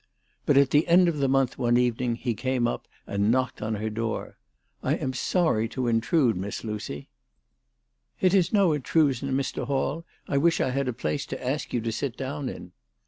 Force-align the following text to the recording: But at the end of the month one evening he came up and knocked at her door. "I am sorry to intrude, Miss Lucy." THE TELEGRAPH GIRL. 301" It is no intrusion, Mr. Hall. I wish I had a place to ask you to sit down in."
But 0.47 0.57
at 0.57 0.71
the 0.71 0.87
end 0.87 1.07
of 1.07 1.19
the 1.19 1.27
month 1.27 1.59
one 1.59 1.77
evening 1.77 2.15
he 2.15 2.33
came 2.33 2.67
up 2.67 2.87
and 3.05 3.29
knocked 3.29 3.61
at 3.61 3.75
her 3.75 3.89
door. 3.91 4.39
"I 4.81 4.95
am 4.95 5.13
sorry 5.13 5.69
to 5.69 5.87
intrude, 5.87 6.35
Miss 6.35 6.63
Lucy." 6.63 7.07
THE 8.19 8.29
TELEGRAPH 8.29 8.31
GIRL. 8.31 8.31
301" 8.31 8.39
It 8.39 8.39
is 8.39 8.51
no 8.51 8.73
intrusion, 8.73 9.33
Mr. 9.37 9.67
Hall. 9.67 10.03
I 10.27 10.39
wish 10.39 10.59
I 10.59 10.71
had 10.71 10.87
a 10.87 10.93
place 10.93 11.27
to 11.27 11.47
ask 11.47 11.71
you 11.71 11.81
to 11.81 11.91
sit 11.91 12.17
down 12.17 12.49
in." 12.49 12.71